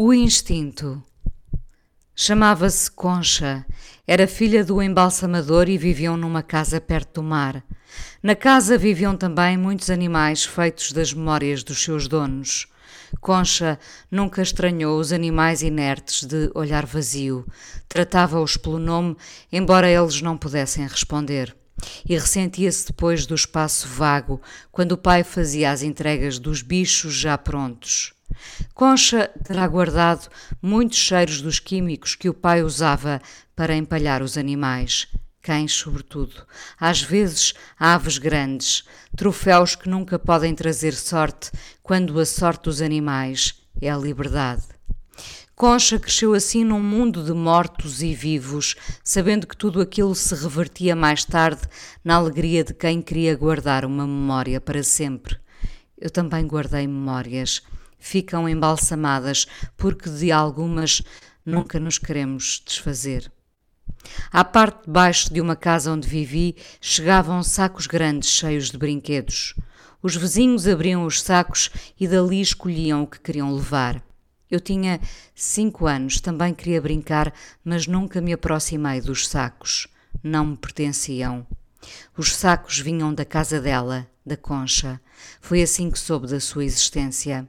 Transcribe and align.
O 0.00 0.14
instinto. 0.14 1.02
Chamava-se 2.14 2.88
Concha, 2.88 3.66
era 4.06 4.28
filha 4.28 4.64
do 4.64 4.80
embalsamador 4.80 5.68
e 5.68 5.76
viviam 5.76 6.16
numa 6.16 6.40
casa 6.40 6.80
perto 6.80 7.14
do 7.14 7.22
mar. 7.24 7.64
Na 8.22 8.36
casa 8.36 8.78
viviam 8.78 9.16
também 9.16 9.56
muitos 9.56 9.90
animais 9.90 10.44
feitos 10.44 10.92
das 10.92 11.12
memórias 11.12 11.64
dos 11.64 11.82
seus 11.82 12.06
donos. 12.06 12.68
Concha 13.20 13.76
nunca 14.08 14.40
estranhou 14.40 15.00
os 15.00 15.12
animais 15.12 15.62
inertes 15.62 16.22
de 16.22 16.48
olhar 16.54 16.86
vazio, 16.86 17.44
tratava-os 17.88 18.56
pelo 18.56 18.78
nome, 18.78 19.16
embora 19.50 19.90
eles 19.90 20.22
não 20.22 20.38
pudessem 20.38 20.86
responder. 20.86 21.56
E 22.08 22.14
ressentia-se 22.14 22.86
depois 22.86 23.26
do 23.26 23.34
espaço 23.34 23.88
vago, 23.88 24.40
quando 24.70 24.92
o 24.92 24.96
pai 24.96 25.24
fazia 25.24 25.72
as 25.72 25.82
entregas 25.82 26.38
dos 26.38 26.62
bichos 26.62 27.14
já 27.14 27.36
prontos. 27.36 28.16
Concha 28.74 29.30
terá 29.44 29.66
guardado 29.66 30.28
muitos 30.62 30.98
cheiros 30.98 31.40
dos 31.40 31.58
químicos 31.58 32.14
que 32.14 32.28
o 32.28 32.34
pai 32.34 32.62
usava 32.62 33.20
para 33.56 33.76
empalhar 33.76 34.22
os 34.22 34.38
animais, 34.38 35.08
cães 35.42 35.72
sobretudo, 35.72 36.46
às 36.78 37.02
vezes 37.02 37.54
aves 37.78 38.18
grandes, 38.18 38.84
troféus 39.16 39.74
que 39.74 39.88
nunca 39.88 40.18
podem 40.18 40.54
trazer 40.54 40.92
sorte 40.92 41.50
quando 41.82 42.18
a 42.20 42.26
sorte 42.26 42.64
dos 42.64 42.80
animais 42.82 43.54
é 43.80 43.90
a 43.90 43.96
liberdade. 43.96 44.62
Concha 45.58 45.98
cresceu 45.98 46.34
assim 46.34 46.62
num 46.62 46.80
mundo 46.80 47.24
de 47.24 47.32
mortos 47.32 48.00
e 48.00 48.14
vivos, 48.14 48.76
sabendo 49.02 49.44
que 49.44 49.56
tudo 49.56 49.80
aquilo 49.80 50.14
se 50.14 50.32
revertia 50.36 50.94
mais 50.94 51.24
tarde 51.24 51.62
na 52.04 52.14
alegria 52.14 52.62
de 52.62 52.72
quem 52.72 53.02
queria 53.02 53.34
guardar 53.34 53.84
uma 53.84 54.06
memória 54.06 54.60
para 54.60 54.84
sempre. 54.84 55.36
Eu 56.00 56.10
também 56.10 56.46
guardei 56.46 56.86
memórias 56.86 57.62
ficam 57.98 58.48
embalsamadas, 58.48 59.46
porque 59.76 60.08
de 60.08 60.30
algumas 60.32 61.02
nunca 61.44 61.80
nos 61.80 61.98
queremos 61.98 62.62
desfazer. 62.64 63.30
À 64.30 64.44
parte 64.44 64.84
de 64.84 64.90
baixo 64.90 65.32
de 65.32 65.40
uma 65.40 65.56
casa 65.56 65.92
onde 65.92 66.08
vivi, 66.08 66.56
chegavam 66.80 67.42
sacos 67.42 67.86
grandes 67.86 68.30
cheios 68.30 68.70
de 68.70 68.78
brinquedos. 68.78 69.54
Os 70.02 70.14
vizinhos 70.14 70.66
abriam 70.66 71.04
os 71.04 71.20
sacos 71.20 71.70
e 71.98 72.06
dali 72.06 72.40
escolhiam 72.40 73.02
o 73.02 73.06
que 73.06 73.18
queriam 73.18 73.52
levar. 73.52 74.02
Eu 74.50 74.60
tinha 74.60 75.00
cinco 75.34 75.86
anos, 75.86 76.20
também 76.20 76.54
queria 76.54 76.80
brincar, 76.80 77.34
mas 77.64 77.86
nunca 77.86 78.20
me 78.20 78.32
aproximei 78.32 79.00
dos 79.00 79.28
sacos. 79.28 79.88
Não 80.22 80.46
me 80.46 80.56
pertenciam. 80.56 81.46
Os 82.16 82.34
sacos 82.34 82.78
vinham 82.78 83.12
da 83.12 83.24
casa 83.24 83.60
dela, 83.60 84.06
da 84.24 84.36
Concha. 84.36 85.00
Foi 85.40 85.62
assim 85.62 85.90
que 85.90 85.98
soube 85.98 86.28
da 86.28 86.40
sua 86.40 86.64
existência. 86.64 87.48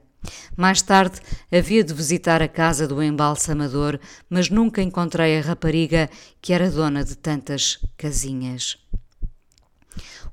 Mais 0.56 0.82
tarde 0.82 1.20
havia 1.50 1.82
de 1.82 1.94
visitar 1.94 2.42
a 2.42 2.48
casa 2.48 2.86
do 2.86 3.02
embalsamador, 3.02 3.98
mas 4.28 4.50
nunca 4.50 4.82
encontrei 4.82 5.38
a 5.38 5.42
rapariga 5.42 6.10
que 6.40 6.52
era 6.52 6.70
dona 6.70 7.04
de 7.04 7.16
tantas 7.16 7.78
casinhas. 7.96 8.78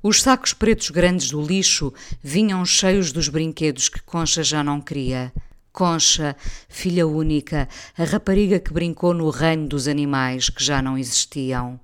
Os 0.02 0.22
sacos 0.22 0.52
pretos 0.52 0.90
grandes 0.90 1.30
do 1.30 1.42
lixo 1.44 1.92
vinham 2.22 2.64
cheios 2.64 3.10
dos 3.10 3.28
brinquedos 3.28 3.88
que 3.88 4.00
Concha 4.02 4.44
já 4.44 4.62
não 4.62 4.80
queria. 4.80 5.32
Concha, 5.72 6.36
filha 6.68 7.06
única, 7.06 7.68
a 7.96 8.04
rapariga 8.04 8.60
que 8.60 8.72
brincou 8.72 9.12
no 9.12 9.28
reino 9.30 9.66
dos 9.66 9.88
animais 9.88 10.48
que 10.48 10.62
já 10.62 10.80
não 10.80 10.96
existiam. 10.96 11.80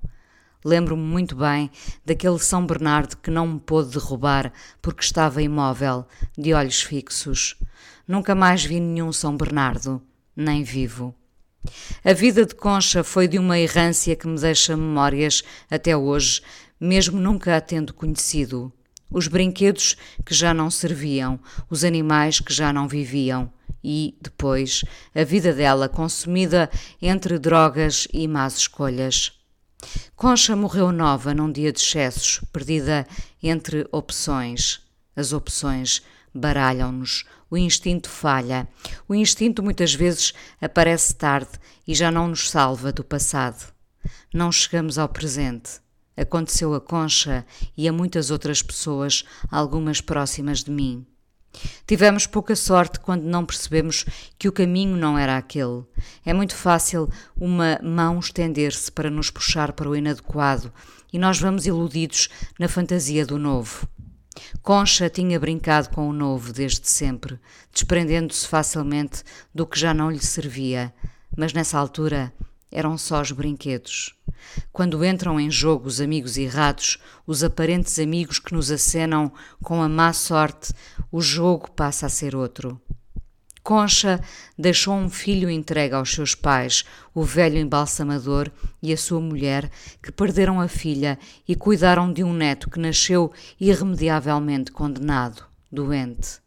Lembro-me 0.65 1.03
muito 1.03 1.35
bem 1.35 1.69
daquele 2.03 2.39
São 2.39 2.65
Bernardo 2.65 3.17
que 3.17 3.29
não 3.29 3.47
me 3.47 3.59
pôde 3.59 3.91
derrubar 3.91 4.51
porque 4.81 5.03
estava 5.03 5.43
imóvel, 5.43 6.07
de 6.35 6.55
olhos 6.55 6.81
fixos. 6.81 7.55
Nunca 8.07 8.33
mais 8.33 8.65
vi 8.65 8.79
nenhum 8.79 9.13
São 9.13 9.37
Bernardo, 9.37 10.01
nem 10.35 10.63
vivo. 10.63 11.13
A 12.03 12.13
vida 12.13 12.47
de 12.47 12.55
Concha 12.55 13.03
foi 13.03 13.27
de 13.27 13.37
uma 13.37 13.59
errância 13.59 14.15
que 14.15 14.27
me 14.27 14.39
deixa 14.39 14.75
memórias 14.75 15.43
até 15.69 15.95
hoje, 15.95 16.41
mesmo 16.79 17.19
nunca 17.19 17.55
a 17.55 17.61
tendo 17.61 17.93
conhecido. 17.93 18.73
Os 19.11 19.27
brinquedos 19.27 19.95
que 20.25 20.33
já 20.33 20.51
não 20.51 20.71
serviam, 20.71 21.39
os 21.69 21.83
animais 21.83 22.39
que 22.39 22.51
já 22.51 22.73
não 22.73 22.87
viviam 22.87 23.53
e, 23.83 24.17
depois, 24.19 24.83
a 25.13 25.23
vida 25.23 25.53
dela 25.53 25.87
consumida 25.87 26.71
entre 26.99 27.37
drogas 27.37 28.07
e 28.11 28.27
más 28.27 28.57
escolhas. 28.57 29.34
Concha 30.15 30.55
morreu 30.55 30.91
nova 30.91 31.33
num 31.33 31.51
dia 31.51 31.71
de 31.71 31.79
excessos, 31.79 32.41
perdida 32.51 33.07
entre 33.41 33.87
opções. 33.91 34.81
As 35.15 35.33
opções 35.33 36.01
baralham-nos, 36.33 37.25
o 37.49 37.57
instinto 37.57 38.09
falha. 38.09 38.67
O 39.07 39.15
instinto 39.15 39.63
muitas 39.63 39.93
vezes 39.93 40.33
aparece 40.61 41.15
tarde 41.15 41.51
e 41.87 41.93
já 41.95 42.11
não 42.11 42.27
nos 42.27 42.49
salva 42.49 42.91
do 42.91 43.03
passado. 43.03 43.73
Não 44.33 44.51
chegamos 44.51 44.97
ao 44.97 45.07
presente. 45.07 45.79
Aconteceu 46.17 46.73
a 46.73 46.81
Concha 46.81 47.45
e 47.75 47.87
a 47.87 47.93
muitas 47.93 48.31
outras 48.31 48.61
pessoas, 48.61 49.23
algumas 49.51 50.01
próximas 50.01 50.63
de 50.63 50.71
mim. 50.71 51.05
Tivemos 51.87 52.25
pouca 52.25 52.55
sorte 52.55 52.99
quando 52.99 53.23
não 53.23 53.45
percebemos 53.45 54.05
que 54.37 54.47
o 54.47 54.51
caminho 54.51 54.97
não 54.97 55.17
era 55.17 55.37
aquele. 55.37 55.83
É 56.25 56.33
muito 56.33 56.55
fácil 56.55 57.09
uma 57.35 57.79
mão 57.83 58.19
estender-se 58.19 58.91
para 58.91 59.09
nos 59.09 59.29
puxar 59.29 59.73
para 59.73 59.89
o 59.89 59.95
inadequado 59.95 60.71
e 61.11 61.19
nós 61.19 61.39
vamos 61.39 61.65
iludidos 61.65 62.29
na 62.59 62.67
fantasia 62.67 63.25
do 63.25 63.37
novo. 63.37 63.87
Concha 64.61 65.09
tinha 65.09 65.39
brincado 65.39 65.89
com 65.89 66.09
o 66.09 66.13
novo 66.13 66.51
desde 66.51 66.89
sempre, 66.89 67.39
desprendendo-se 67.71 68.47
facilmente 68.47 69.23
do 69.53 69.65
que 69.65 69.79
já 69.79 69.93
não 69.93 70.11
lhe 70.11 70.19
servia, 70.19 70.93
mas 71.37 71.53
nessa 71.53 71.77
altura 71.77 72.33
eram 72.71 72.97
só 72.97 73.21
os 73.21 73.31
brinquedos. 73.31 74.15
Quando 74.71 75.03
entram 75.03 75.39
em 75.39 75.49
jogo 75.49 75.87
os 75.87 75.99
amigos 76.01 76.37
errados, 76.37 76.97
os 77.25 77.43
aparentes 77.43 77.99
amigos 77.99 78.39
que 78.39 78.53
nos 78.53 78.71
acenam 78.71 79.31
com 79.63 79.81
a 79.81 79.89
má 79.89 80.13
sorte, 80.13 80.73
o 81.11 81.21
jogo 81.21 81.71
passa 81.71 82.05
a 82.05 82.09
ser 82.09 82.35
outro. 82.35 82.79
Concha 83.65 84.21
deixou 84.55 84.93
um 84.93 85.09
filho 85.09 85.49
entregue 85.49 85.95
aos 85.95 86.13
seus 86.13 86.35
pais, 86.35 86.85
o 87.15 87.23
velho 87.23 87.57
embalsamador 87.57 88.51
e 88.79 88.93
a 88.93 88.97
sua 88.97 89.19
mulher, 89.19 89.71
que 90.03 90.11
perderam 90.11 90.61
a 90.61 90.67
filha 90.67 91.17
e 91.47 91.55
cuidaram 91.55 92.13
de 92.13 92.23
um 92.23 92.31
neto 92.31 92.69
que 92.69 92.79
nasceu 92.79 93.33
irremediavelmente 93.59 94.71
condenado, 94.71 95.43
doente. 95.71 96.45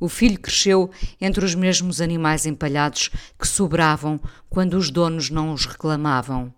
O 0.00 0.08
filho 0.08 0.40
cresceu 0.40 0.90
entre 1.20 1.44
os 1.44 1.54
mesmos 1.54 2.00
animais 2.00 2.44
empalhados 2.44 3.10
que 3.38 3.46
sobravam 3.46 4.20
quando 4.50 4.74
os 4.74 4.90
donos 4.90 5.30
não 5.30 5.52
os 5.52 5.64
reclamavam. 5.64 6.52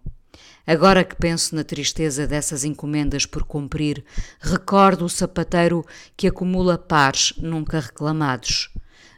Agora 0.66 1.04
que 1.04 1.16
penso 1.16 1.54
na 1.54 1.65
tristeza 1.65 2.26
dessas 2.26 2.65
encomendas 2.65 3.26
por 3.26 3.44
cumprir, 3.44 4.04
recordo 4.41 5.04
o 5.04 5.09
sapateiro 5.09 5.84
que 6.16 6.28
acumula 6.28 6.78
pares 6.78 7.32
nunca 7.38 7.81
reclamados 7.81 8.71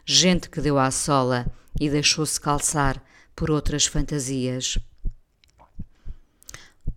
gente 0.05 0.49
que 0.49 0.59
deu 0.59 0.77
à 0.77 0.91
sola 0.91 1.47
e 1.79 1.89
deixou-se 1.89 2.39
calçar 2.39 3.01
por 3.35 3.49
outras 3.49 3.85
fantasias. 3.85 4.77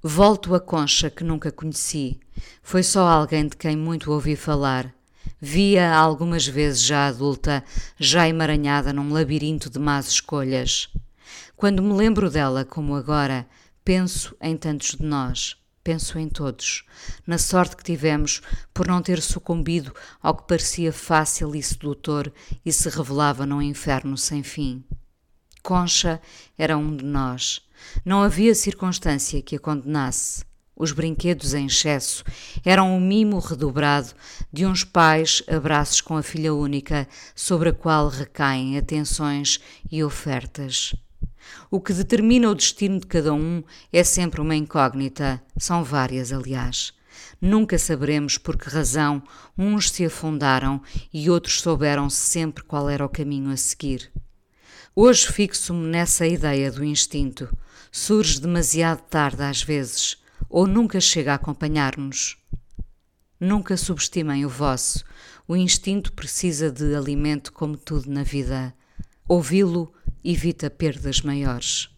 Volto 0.02 0.54
a 0.54 0.60
Concha 0.60 1.08
que 1.10 1.24
nunca 1.24 1.50
conheci. 1.50 2.20
Foi 2.62 2.82
só 2.82 3.06
alguém 3.06 3.48
de 3.48 3.56
quem 3.56 3.76
muito 3.76 4.12
ouvi 4.12 4.36
falar. 4.36 4.94
Via 5.40 5.94
algumas 5.94 6.46
vezes 6.46 6.82
já 6.82 7.06
adulta, 7.08 7.64
já 7.98 8.28
emaranhada 8.28 8.92
num 8.92 9.12
labirinto 9.12 9.70
de 9.70 9.78
más 9.78 10.08
escolhas. 10.08 10.88
Quando 11.56 11.82
me 11.82 11.92
lembro 11.92 12.30
dela, 12.30 12.64
como 12.64 12.94
agora, 12.94 13.46
penso 13.86 14.36
em 14.42 14.54
tantos 14.54 14.96
de 14.96 15.04
nós 15.04 15.56
penso 15.86 16.18
em 16.18 16.28
todos, 16.28 16.84
na 17.24 17.38
sorte 17.38 17.76
que 17.76 17.84
tivemos 17.84 18.42
por 18.74 18.88
não 18.88 19.00
ter 19.00 19.22
sucumbido 19.22 19.94
ao 20.20 20.36
que 20.36 20.48
parecia 20.48 20.92
fácil 20.92 21.54
e 21.54 21.62
sedutor 21.62 22.32
e 22.64 22.72
se 22.72 22.88
revelava 22.88 23.46
num 23.46 23.62
inferno 23.62 24.18
sem 24.18 24.42
fim. 24.42 24.82
Concha 25.62 26.20
era 26.58 26.76
um 26.76 26.96
de 26.96 27.04
nós. 27.04 27.60
Não 28.04 28.20
havia 28.20 28.52
circunstância 28.52 29.40
que 29.40 29.54
a 29.54 29.60
condenasse. 29.60 30.44
Os 30.74 30.90
brinquedos 30.90 31.54
em 31.54 31.66
excesso 31.66 32.24
eram 32.64 32.96
o 32.96 33.00
mimo 33.00 33.38
redobrado 33.38 34.12
de 34.52 34.66
uns 34.66 34.82
pais 34.82 35.40
abraços 35.46 36.00
com 36.00 36.16
a 36.16 36.22
filha 36.22 36.52
única, 36.52 37.06
sobre 37.32 37.68
a 37.68 37.72
qual 37.72 38.08
recaem 38.08 38.76
atenções 38.76 39.60
e 39.88 40.02
ofertas. 40.02 40.96
O 41.70 41.80
que 41.80 41.92
determina 41.92 42.50
o 42.50 42.54
destino 42.54 43.00
de 43.00 43.06
cada 43.06 43.32
um 43.32 43.62
é 43.92 44.02
sempre 44.04 44.40
uma 44.40 44.54
incógnita, 44.54 45.42
são 45.56 45.82
várias, 45.82 46.32
aliás. 46.32 46.92
Nunca 47.40 47.78
saberemos 47.78 48.38
por 48.38 48.56
que 48.56 48.68
razão 48.68 49.22
uns 49.56 49.90
se 49.90 50.04
afundaram 50.04 50.80
e 51.12 51.30
outros 51.30 51.60
souberam 51.60 52.08
sempre 52.08 52.64
qual 52.64 52.88
era 52.88 53.04
o 53.04 53.08
caminho 53.08 53.50
a 53.50 53.56
seguir. 53.56 54.10
Hoje 54.94 55.26
fixo-me 55.30 55.86
nessa 55.88 56.26
ideia 56.26 56.70
do 56.70 56.84
instinto. 56.84 57.48
Surge 57.92 58.40
demasiado 58.40 59.02
tarde 59.02 59.42
às 59.42 59.62
vezes, 59.62 60.18
ou 60.48 60.66
nunca 60.66 61.00
chega 61.00 61.32
a 61.32 61.36
acompanhar-nos. 61.36 62.38
Nunca 63.38 63.76
subestimem 63.76 64.46
o 64.46 64.48
vosso. 64.48 65.04
O 65.46 65.54
instinto 65.54 66.12
precisa 66.12 66.70
de 66.70 66.94
alimento 66.94 67.52
como 67.52 67.76
tudo 67.76 68.10
na 68.10 68.22
vida. 68.22 68.74
Ouvi-lo 69.28 69.92
evita 70.26 70.70
perdas 70.70 71.22
maiores. 71.22 71.95